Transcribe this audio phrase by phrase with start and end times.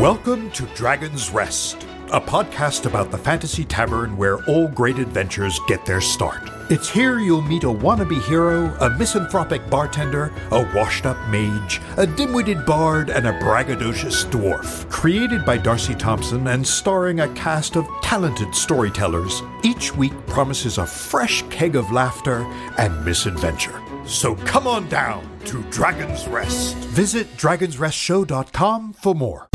[0.00, 5.84] Welcome to Dragon's Rest, a podcast about the fantasy tavern where all great adventures get
[5.84, 6.48] their start.
[6.70, 12.06] It's here you'll meet a wannabe hero, a misanthropic bartender, a washed up mage, a
[12.06, 14.88] dim witted bard, and a braggadocious dwarf.
[14.88, 20.86] Created by Darcy Thompson and starring a cast of talented storytellers, each week promises a
[20.86, 23.82] fresh keg of laughter and misadventure.
[24.06, 26.76] So come on down to Dragon's Rest.
[26.76, 29.48] Visit dragonsrestshow.com for more.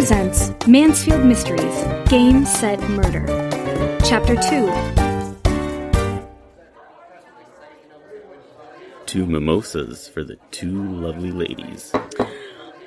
[0.00, 3.26] Presents Mansfield Mysteries Game Set Murder.
[4.02, 4.72] Chapter 2
[9.04, 11.92] Two mimosas for the two lovely ladies.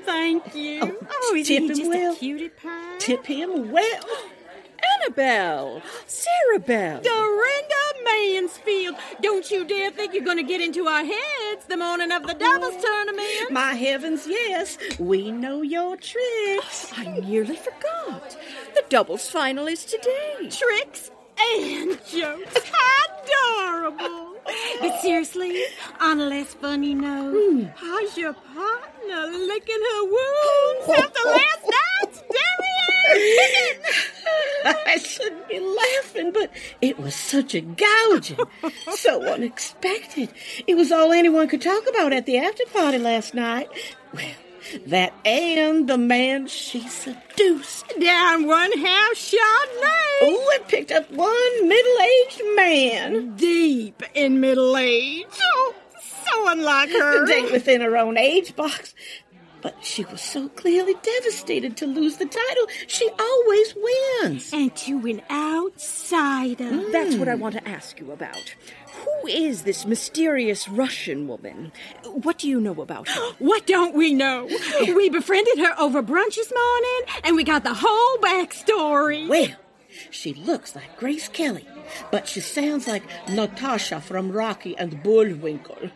[0.05, 0.79] Thank you.
[0.81, 2.13] Oh, Oh, is tip him well.
[2.13, 2.97] a cutie pie?
[2.97, 4.03] Tip him well.
[5.03, 7.03] Annabelle, Sarabelle.
[7.03, 12.11] Dorinda Mansfield, don't you dare think you're going to get into our heads the morning
[12.11, 13.51] of the doubles tournament.
[13.51, 16.91] My heavens, yes, we know your tricks.
[16.97, 18.37] I nearly forgot.
[18.75, 20.49] The doubles final is today.
[20.49, 22.69] Tricks and jokes.
[22.71, 24.35] How adorable.
[24.81, 25.63] But seriously,
[26.01, 27.63] on a less funny note, Hmm.
[27.75, 32.62] how's your partner licking her wounds after last night's dairy?
[34.65, 36.49] I shouldn't be laughing, but
[36.81, 38.39] it was such a gouging.
[38.91, 40.29] so unexpected.
[40.67, 43.67] It was all anyone could talk about at the after party last night.
[44.13, 44.31] Well,
[44.87, 47.93] that and the man she seduced.
[47.99, 50.21] Down one house Chardonnay.
[50.21, 53.35] Oh, it picked up one middle aged man.
[53.35, 55.25] Deep in middle age.
[55.41, 57.25] Oh, so unlike her.
[57.25, 58.95] The date within her own age box.
[59.63, 62.67] But she was so clearly devastated to lose the title.
[62.85, 64.51] She always wins.
[64.51, 66.67] And to an outsider.
[66.69, 66.91] Hmm.
[66.91, 68.55] That's what I want to ask you about.
[68.93, 71.71] Who is this mysterious Russian woman?
[72.03, 73.21] What do you know about her?
[73.39, 74.49] What don't we know?
[74.81, 79.27] We befriended her over brunch this morning, and we got the whole backstory.
[79.27, 79.55] Well,
[80.11, 81.67] she looks like Grace Kelly,
[82.11, 85.89] but she sounds like Natasha from Rocky and Bullwinkle.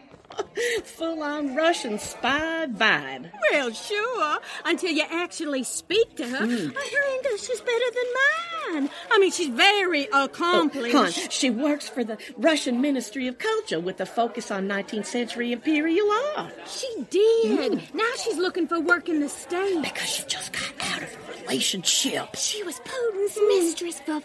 [0.83, 3.31] Full on Russian spy vibe.
[3.51, 6.45] Well, sure, until you actually speak to her.
[6.45, 6.67] Hmm.
[6.69, 8.89] Her English is better than mine.
[9.11, 10.95] I mean, she's very accomplished.
[10.95, 15.51] Hon, she works for the Russian Ministry of Culture with a focus on 19th century
[15.51, 16.53] imperial art.
[16.67, 17.79] She did.
[17.79, 17.97] Hmm.
[17.97, 19.81] Now she's looking for work in the States.
[19.81, 22.35] Because she just got out of a relationship.
[22.35, 24.21] She was Putin's mistress for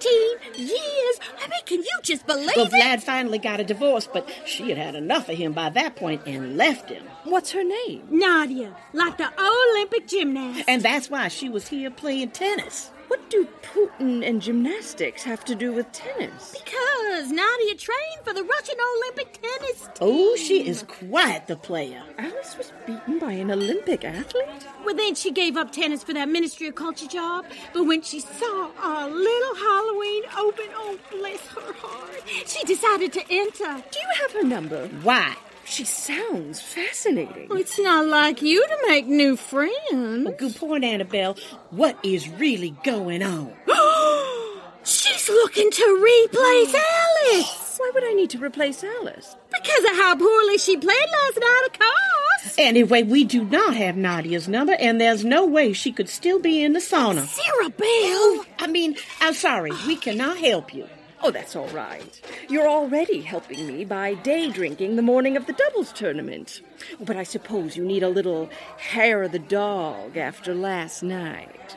[0.00, 1.20] 15 years.
[1.42, 2.72] I mean, can you just believe Well, it?
[2.72, 6.22] Vlad finally got a divorce, but she had had enough of him by that point
[6.26, 7.04] and left him.
[7.24, 8.04] What's her name?
[8.10, 10.64] Nadia, like the Olympic gymnast.
[10.68, 12.90] And that's why she was here playing tennis.
[13.10, 16.56] What do Putin and gymnastics have to do with tennis?
[16.56, 20.28] Because Nadia trained for the Russian Olympic tennis oh, team.
[20.30, 22.04] Oh, she is quite the player.
[22.18, 24.64] Alice was beaten by an Olympic athlete?
[24.84, 27.46] Well, then she gave up tennis for that Ministry of Culture job.
[27.74, 33.24] But when she saw our little Halloween open, oh, bless her heart, she decided to
[33.28, 33.82] enter.
[33.90, 34.86] Do you have her number?
[35.02, 35.34] Why?
[35.70, 37.46] She sounds fascinating.
[37.52, 40.28] It's not like you to make new friends.
[40.36, 41.36] Good point, Annabelle.
[41.70, 43.52] What is really going on?
[44.82, 46.74] She's looking to replace
[47.34, 47.76] Alice.
[47.78, 49.36] Why would I need to replace Alice?
[49.52, 52.54] Because of how poorly she played last night, of course.
[52.58, 56.64] Anyway, we do not have Nadia's number, and there's no way she could still be
[56.64, 57.22] in the sauna.
[57.22, 57.78] Sarabelle.
[57.80, 60.88] Oh, I mean, I'm sorry, we cannot help you.
[61.22, 62.18] Oh, that's all right.
[62.48, 66.62] You're already helping me by day drinking the morning of the doubles tournament.
[66.98, 68.48] But I suppose you need a little
[68.78, 71.76] hair of the dog after last night.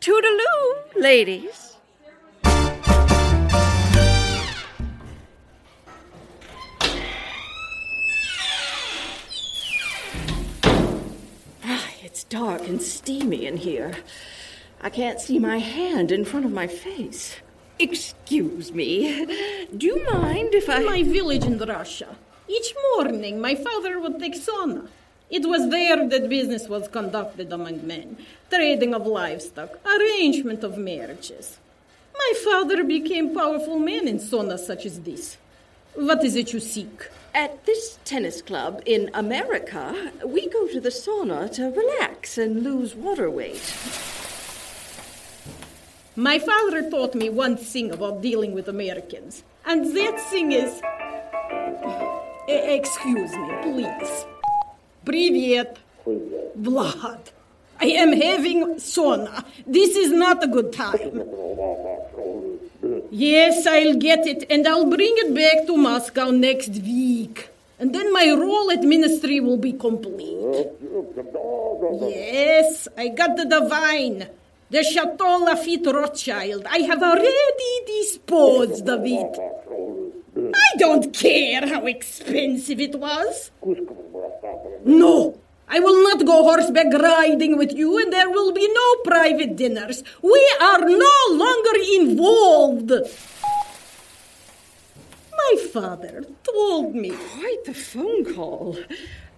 [0.00, 1.76] Toodaloo, ladies.
[11.64, 13.92] Ah, It's dark and steamy in here.
[14.80, 17.36] I can't see my hand in front of my face.
[17.78, 19.26] Excuse me.
[19.76, 20.80] Do you mind if I.
[20.80, 22.16] my village in Russia.
[22.48, 24.88] Each morning, my father would take sauna.
[25.30, 28.16] It was there that business was conducted among men
[28.50, 31.58] trading of livestock, arrangement of marriages.
[32.16, 35.36] My father became powerful man in sauna such as this.
[35.94, 37.08] What is it you seek?
[37.34, 42.94] At this tennis club in America, we go to the sauna to relax and lose
[42.94, 43.62] water weight.
[46.17, 50.71] My father taught me one thing about dealing with Americans, and that thing is.
[52.47, 54.25] E- Excuse me, please.
[55.05, 55.77] Привет.
[56.61, 57.19] Vlad.
[57.81, 59.43] I am having sauna.
[59.65, 61.23] This is not a good time.
[63.11, 67.49] Yes, I'll get it, and I'll bring it back to Moscow next week.
[67.79, 70.67] And then my role at ministry will be complete.
[72.09, 74.27] Yes, I got the divine.
[74.70, 76.66] The Chateau Lafite Rothschild.
[76.68, 79.38] I have already disposed of it.
[80.54, 83.50] I don't care how expensive it was.
[84.84, 89.56] No, I will not go horseback riding with you, and there will be no private
[89.56, 90.04] dinners.
[90.20, 92.90] We are no longer involved.
[95.32, 97.10] My father told me.
[97.10, 98.76] Quite the phone call.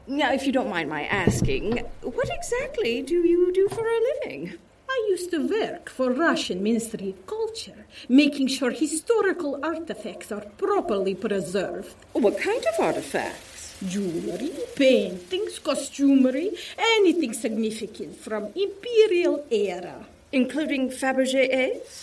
[0.09, 4.59] Now, if you don't mind my asking, what exactly do you do for a living?
[4.92, 11.14] I used to work for Russian Ministry of Culture, making sure historical artifacts are properly
[11.14, 11.94] preserved.
[12.12, 13.76] What kind of artifacts?
[13.87, 20.06] Jewelry, paintings, costumery, anything significant from imperial era.
[20.32, 21.94] Including Fabergé eggs?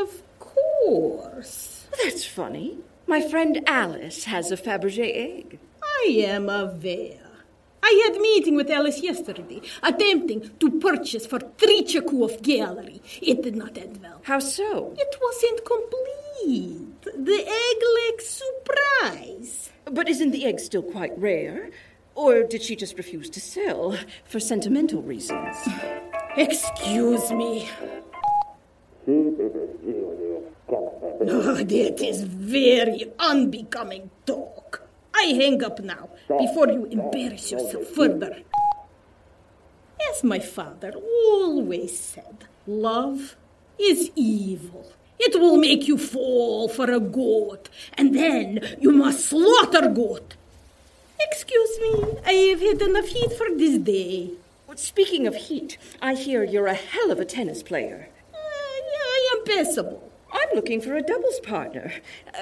[0.00, 1.86] Of course.
[2.02, 2.78] That's funny.
[3.06, 5.58] My friend Alice has a Fabergé egg.
[5.82, 6.04] I
[6.36, 7.27] am aware.
[7.82, 13.00] I had a meeting with Alice yesterday, attempting to purchase for Tretyakov Gallery.
[13.22, 14.20] It did not end well.
[14.24, 14.94] How so?
[14.96, 17.02] It wasn't complete.
[17.02, 19.70] The egg lacks surprise.
[19.84, 21.70] But isn't the egg still quite rare?
[22.14, 25.56] Or did she just refuse to sell for sentimental reasons?
[26.36, 27.68] Excuse me.
[31.30, 34.87] Oh, that is very unbecoming talk.
[35.20, 38.42] I hang up now before you embarrass yourself further.
[40.10, 43.34] As my father always said, love
[43.78, 44.92] is evil.
[45.18, 50.36] It will make you fall for a goat, and then you must slaughter goat.
[51.20, 54.30] Excuse me, I have had enough heat for this day.
[54.76, 58.08] Speaking of heat, I hear you're a hell of a tennis player.
[58.32, 60.12] Uh, I am passable.
[60.32, 61.92] I'm looking for a doubles partner.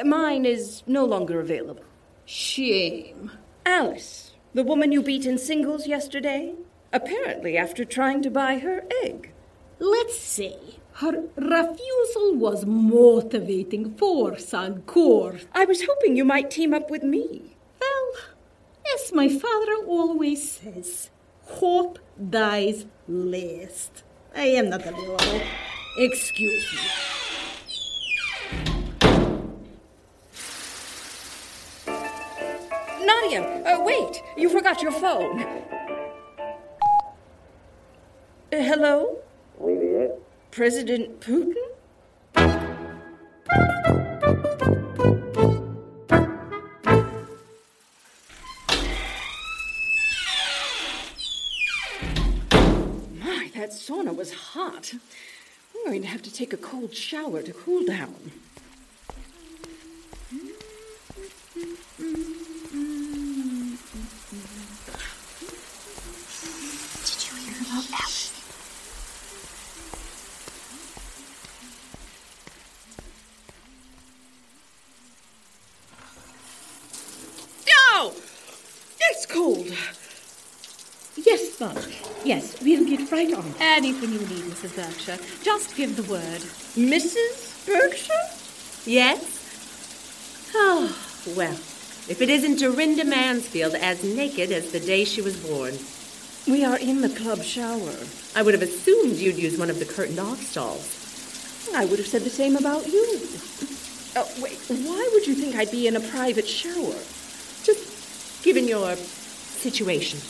[0.05, 1.83] Mine is no longer available.
[2.27, 3.31] Shame.
[3.65, 6.55] Alice, the woman you beat in singles yesterday?
[6.93, 9.33] Apparently, after trying to buy her egg.
[9.79, 10.79] Let's see.
[10.95, 15.47] her refusal was motivating force on court.
[15.55, 17.55] I was hoping you might team up with me.
[17.81, 18.13] Well,
[18.95, 21.11] as my father always says,
[21.43, 21.99] hope
[22.31, 24.03] dies last.
[24.35, 25.43] I am not available.
[25.99, 27.16] Excuse me.
[33.77, 34.23] Uh, wait!
[34.37, 35.43] You forgot your phone.
[38.53, 39.19] Uh, hello?
[40.51, 41.55] President Putin?
[53.21, 54.95] My, that sauna was hot.
[55.75, 58.15] I'm going to have to take a cold shower to cool down.
[60.29, 62.13] Did
[67.25, 68.33] you hear about Alice?
[77.67, 78.13] No!
[79.01, 79.73] It's cold.
[81.59, 83.55] Yes, we'll get right on.
[83.61, 84.77] Anything you need, Mrs.
[84.77, 85.19] Berkshire.
[85.43, 86.43] Just give the word.
[86.77, 87.65] Mrs.
[87.67, 88.13] Berkshire?
[88.85, 90.51] Yes?
[90.55, 90.95] Oh,
[91.35, 91.55] well,
[92.09, 95.79] if it isn't Dorinda Mansfield as naked as the day she was born.
[96.47, 97.95] We are in the club shower.
[98.35, 101.71] I would have assumed you'd use one of the curtained off stalls.
[101.75, 103.19] I would have said the same about you.
[104.15, 107.01] Oh, wait, why would you think I'd be in a private shower?
[107.65, 110.21] Just given your situation.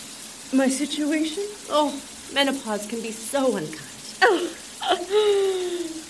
[0.53, 1.43] My situation?
[1.69, 2.01] Oh,
[2.33, 3.81] menopause can be so unkind.
[4.23, 4.49] Oh,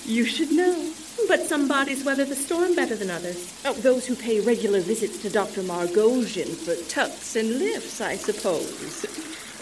[0.05, 0.93] you should know.
[1.27, 3.59] But some bodies weather the storm better than others.
[3.65, 5.63] Oh, those who pay regular visits to Dr.
[5.63, 9.07] Margosian for tucks and lifts, I suppose.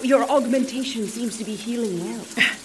[0.03, 2.27] Your augmentation seems to be healing well.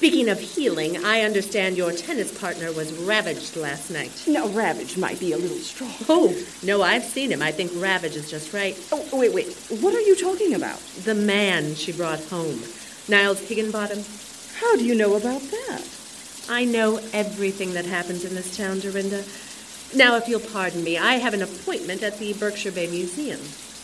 [0.00, 4.24] Speaking of healing, I understand your tennis partner was ravaged last night.
[4.26, 5.92] Now, ravaged might be a little strong.
[6.08, 7.42] Oh, no, I've seen him.
[7.42, 8.78] I think ravage is just right.
[8.90, 9.54] Oh, wait, wait.
[9.68, 10.78] What are you talking about?
[11.04, 12.62] The man she brought home,
[13.10, 14.02] Niles Higginbottom.
[14.54, 15.86] How do you know about that?
[16.48, 19.22] I know everything that happens in this town, Dorinda.
[19.94, 23.40] Now, if you'll pardon me, I have an appointment at the Berkshire Bay Museum.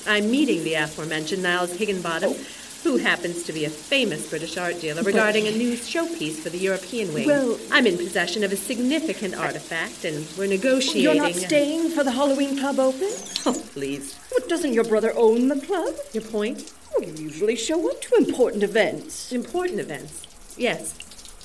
[0.06, 2.32] I'm meeting the aforementioned Niles Higginbottom.
[2.32, 2.46] Oh.
[2.86, 6.58] Who happens to be a famous British art dealer regarding a new showpiece for the
[6.58, 7.26] European wing.
[7.26, 11.02] Well- I'm in possession of a significant artifact, and we're negotiating.
[11.02, 13.10] You're not staying for the Halloween club open?
[13.44, 14.14] Oh, please.
[14.30, 15.96] What, doesn't your brother own the club?
[16.12, 16.72] Your point?
[16.92, 19.32] Well, you usually show up to important events.
[19.32, 20.22] Important events.
[20.56, 20.94] Yes.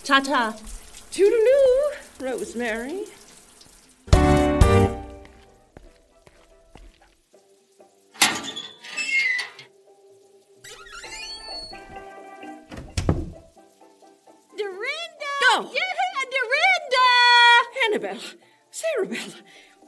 [0.03, 0.55] Ta ta.
[1.11, 3.05] Toodaloo, Rosemary.
[15.53, 15.69] Oh.
[15.73, 15.81] Yeah,
[17.91, 18.15] Dorinda!
[18.15, 18.37] Annabelle,
[18.71, 19.41] Sarabelle,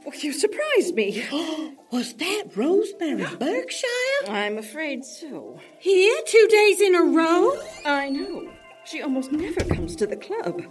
[0.03, 1.25] well, you surprised me.
[1.91, 3.87] Was that Rosemary Berkshire?
[4.27, 5.57] I'm afraid so.
[5.79, 7.57] Here, two days in a row?
[7.85, 8.51] I know.
[8.85, 10.63] She almost never comes to the club.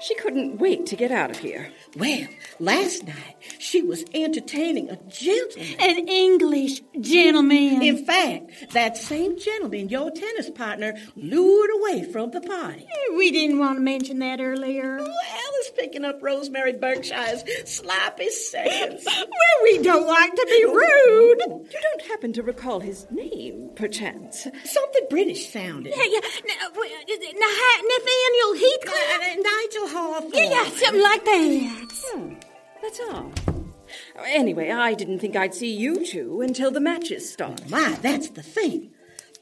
[0.00, 1.70] She couldn't wait to get out of here.
[1.96, 2.26] Well,
[2.58, 5.76] last night she was entertaining a gentleman.
[5.78, 7.82] An English gentleman.
[7.82, 12.86] In fact, that same gentleman, your tennis partner, lured away from the party.
[13.16, 14.98] we didn't want to mention that earlier.
[15.76, 19.04] Picking up Rosemary Berkshire's sloppy seconds.
[19.06, 19.26] Well,
[19.64, 21.38] we don't like to be rude.
[21.72, 24.42] You don't happen to recall his name, perchance?
[24.64, 25.92] Something British sounding.
[25.96, 26.20] Yeah, yeah.
[26.20, 29.20] N- w- Nathaniel Heathcliff.
[29.20, 30.30] Uh, Nigel Hawthorne.
[30.34, 31.88] Yeah, yeah, something like that.
[32.04, 32.34] Hmm,
[32.82, 33.32] that's all.
[34.26, 37.68] Anyway, I didn't think I'd see you two until the matches start.
[37.70, 38.90] My, that's the thing.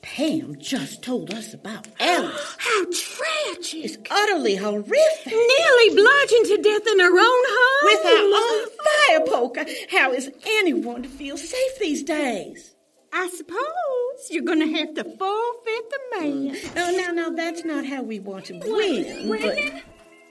[0.02, 2.56] Pam just told us about Alice.
[2.58, 3.84] How tragic.
[3.84, 5.26] It's utterly horrific.
[5.26, 7.84] Nearly bludgeoned to death in her own home.
[7.84, 12.74] With her own fire poker, how is anyone to feel safe these days?
[13.12, 16.56] I suppose you're going to have to forfeit the man.
[16.74, 19.28] No, no, no, that's not how we want to win.
[19.28, 19.58] But?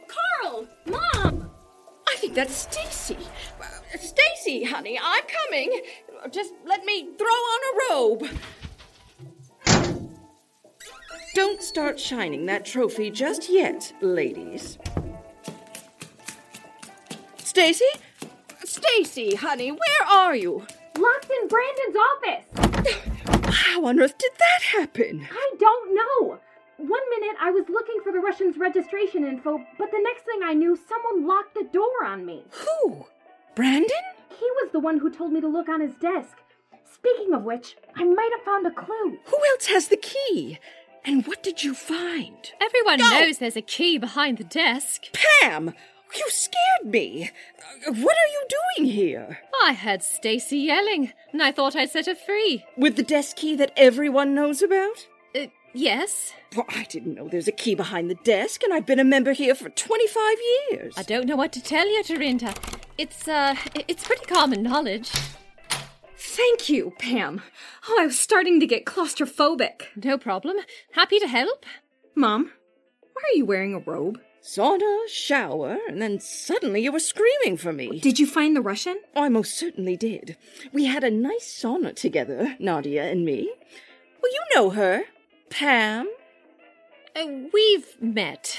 [0.08, 0.68] Carl!
[0.86, 1.50] Mom!
[2.08, 3.18] I think that's Stacey.
[4.00, 5.82] Stacey, honey, I'm coming.
[6.32, 8.30] Just let me throw on a robe.
[11.34, 14.78] Don't start shining that trophy just yet, ladies.
[17.38, 17.86] Stacey?
[18.64, 20.66] Stacey, honey, where are you?
[20.98, 23.56] Locked in Brandon's office!
[23.56, 25.28] How on earth did that happen?
[25.32, 26.40] I don't know!
[26.78, 30.54] One minute I was looking for the Russians' registration info, but the next thing I
[30.54, 32.46] knew, someone locked the door on me.
[32.52, 33.06] Who?
[33.56, 33.90] Brandon?
[34.30, 36.38] He was the one who told me to look on his desk.
[36.94, 39.18] Speaking of which, I might have found a clue.
[39.26, 40.60] Who else has the key?
[41.08, 42.52] And what did you find?
[42.60, 45.06] Everyone knows there's a key behind the desk.
[45.14, 45.74] Pam!
[46.14, 47.32] You scared me.
[47.86, 48.48] What are you
[48.78, 49.40] doing here?
[49.64, 52.66] I heard Stacey yelling, and I thought I'd set her free.
[52.76, 55.08] With the desk key that everyone knows about?
[55.34, 56.34] Uh, yes?
[56.56, 59.32] Well, I didn't know there's a key behind the desk, and I've been a member
[59.32, 60.24] here for 25
[60.72, 60.94] years.
[60.98, 62.54] I don't know what to tell you, Dorinda.
[62.98, 63.56] It's, uh,
[63.88, 65.10] it's pretty common knowledge.
[66.18, 67.42] Thank you, Pam.
[67.88, 69.84] Oh, I was starting to get claustrophobic.
[70.04, 70.58] No problem.
[70.94, 71.66] Happy to help.
[72.16, 72.52] Mom,
[73.14, 74.20] why are you wearing a robe?
[74.42, 78.00] Sauna, shower, and then suddenly you were screaming for me.
[78.00, 79.00] Did you find the Russian?
[79.16, 80.38] Oh, I most certainly did.
[80.72, 83.52] We had a nice sauna together, Nadia and me.
[84.22, 85.04] Well, you know her.
[85.50, 86.10] Pam.
[87.16, 88.58] Uh, we've met.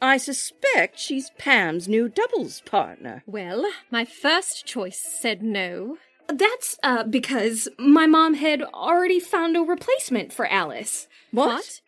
[0.00, 3.22] I suspect she's Pam's new doubles partner.
[3.26, 5.96] Well, my first choice said no.
[6.28, 11.08] That's uh because my mom had already found a replacement for Alice.
[11.30, 11.80] What?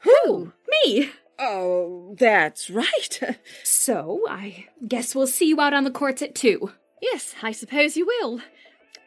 [0.00, 0.52] Who?
[0.84, 1.10] Me.
[1.38, 3.20] Oh, that's right.
[3.64, 6.72] So I guess we'll see you out on the courts at two.
[7.00, 8.40] Yes, I suppose you will.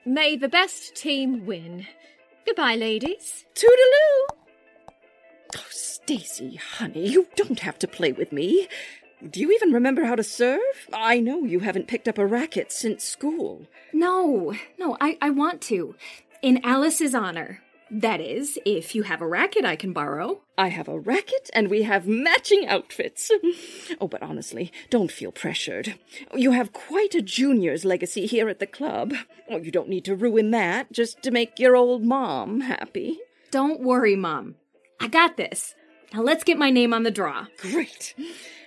[0.06, 1.88] May the best team win.
[2.46, 3.46] Goodbye, ladies.
[3.54, 4.38] Toodaloo!
[5.58, 8.68] Oh, Stacey, honey, you don't have to play with me.
[9.30, 10.60] Do you even remember how to serve?
[10.92, 13.68] I know you haven't picked up a racket since school.
[13.94, 15.96] No, no, I, I want to.
[16.42, 17.62] In Alice's honor.
[17.94, 20.40] That is, if you have a racket I can borrow.
[20.58, 23.30] I have a racket and we have matching outfits.
[24.00, 25.96] Oh, but honestly, don't feel pressured.
[26.34, 29.14] You have quite a junior's legacy here at the club.
[29.50, 33.20] Oh, you don't need to ruin that just to make your old mom happy.
[33.52, 34.56] Don't worry, Mom.
[35.00, 35.76] I got this.
[36.14, 37.48] Now let's get my name on the draw.
[37.58, 38.16] Great.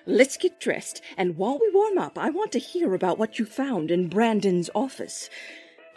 [0.07, 3.45] Let's get dressed, and while we warm up, I want to hear about what you
[3.45, 5.29] found in Brandon's office.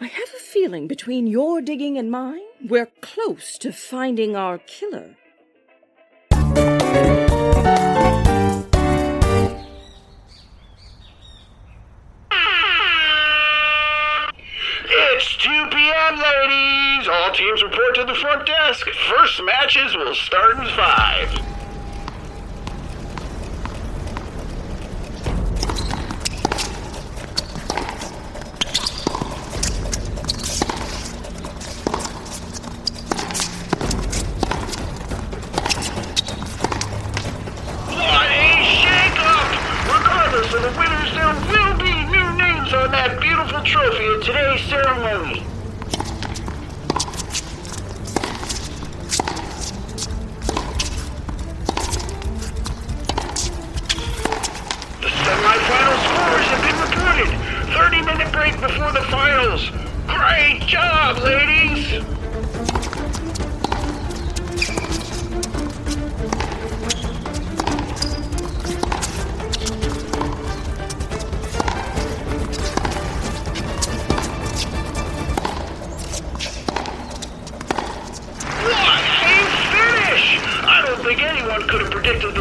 [0.00, 5.16] I have a feeling between your digging and mine, we're close to finding our killer.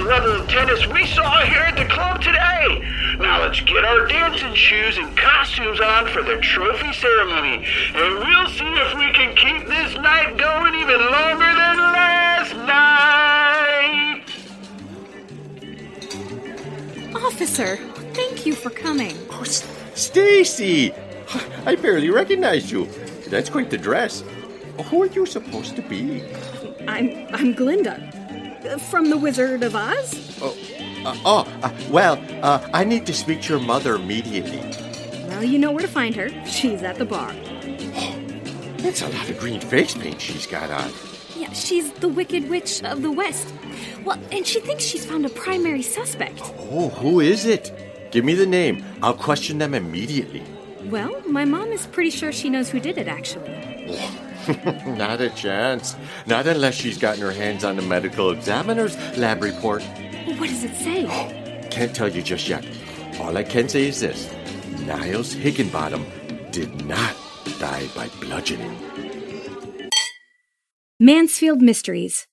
[0.08, 2.82] Level of tennis we saw here at the club today.
[3.20, 8.48] Now let's get our dancing shoes and costumes on for the trophy ceremony, and we'll
[8.48, 14.24] see if we can keep this night going even longer than last night.
[17.14, 17.76] Officer,
[18.14, 19.18] thank you for coming.
[19.30, 20.94] Oh, Stacey!
[21.66, 22.86] I barely recognized you.
[23.28, 24.24] That's quite the dress.
[24.86, 26.24] Who are you supposed to be?
[26.88, 28.16] I'm I'm Glinda.
[28.89, 30.39] From the Wizard of Oz?
[30.41, 30.57] Oh,
[31.05, 34.59] uh, oh uh, well, uh, I need to speak to your mother immediately.
[35.27, 36.29] Well, you know where to find her.
[36.45, 37.31] She's at the bar.
[38.77, 40.91] That's a lot of green face paint she's got on.
[41.38, 43.53] Yeah, she's the Wicked Witch of the West.
[44.03, 46.41] Well, and she thinks she's found a primary suspect.
[46.71, 47.71] Oh, who is it?
[48.12, 48.83] Give me the name.
[49.01, 50.43] I'll question them immediately.
[50.86, 54.26] Well, my mom is pretty sure she knows who did it, actually.
[54.86, 55.96] Not a chance.
[56.25, 59.84] Not unless she's gotten her hands on the medical examiner's lab report.
[60.38, 61.68] What does it say?
[61.72, 62.66] Can't tell you just yet.
[63.20, 64.32] All I can say is this
[64.86, 66.06] Niles Higginbottom
[66.51, 67.16] did not
[67.60, 68.77] die by bludgeoning.
[71.00, 72.27] Mansfield Mysteries.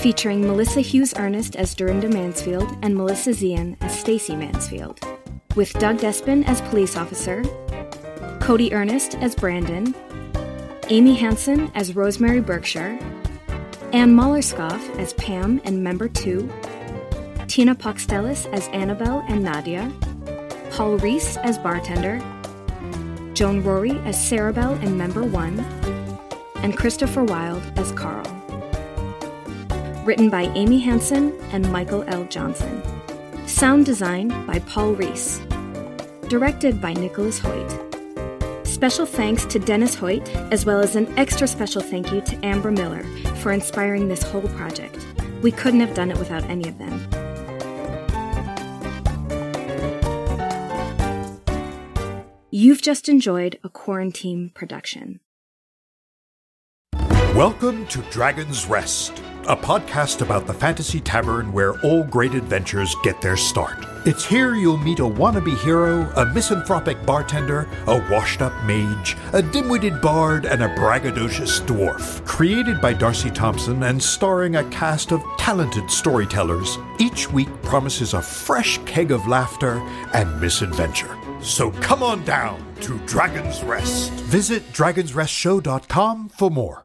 [0.00, 5.00] Featuring Melissa Hughes Ernest as Dorinda Mansfield and Melissa Zeien as Stacey Mansfield.
[5.54, 7.44] With Doug Despin as police officer,
[8.40, 9.94] Cody Ernest as Brandon,
[10.88, 12.98] Amy Hanson as Rosemary Berkshire,
[13.92, 16.50] Anne Mollerskov as Pam and Member 2,
[17.48, 19.92] Tina Paukstelis as Annabelle and Nadia,
[20.70, 22.16] Paul Reese as bartender,
[23.34, 25.60] Joan Roehre as Sarabelle and Member 1,
[26.62, 28.24] and Christopher Wild as Carl.
[30.06, 32.24] Written by Amy Hanson and Michael L.
[32.24, 32.97] Johnson.
[33.58, 35.40] Sound design by Paul Reese.
[36.28, 37.68] Directed by Nicholas Hoyt.
[38.64, 42.70] Special thanks to Dennis Hoyt, as well as an extra special thank you to Amber
[42.70, 43.02] Miller
[43.38, 45.04] for inspiring this whole project.
[45.42, 47.04] We couldn't have done it without any of them.
[52.52, 55.18] You've just enjoyed a QuaranTeam production.
[57.34, 63.18] Welcome to Dragon's Rest, a podcast about the fantasy tavern where all great adventures get
[63.22, 63.86] their start.
[64.04, 69.40] It's here you'll meet a wannabe hero, a misanthropic bartender, a washed up mage, a
[69.40, 72.22] dim witted bard, and a braggadocious dwarf.
[72.26, 78.20] Created by Darcy Thompson and starring a cast of talented storytellers, each week promises a
[78.20, 79.78] fresh keg of laughter
[80.12, 81.16] and misadventure.
[81.40, 84.12] So come on down to Dragon's Rest.
[84.12, 86.76] Visit dragonsrestshow.com for more.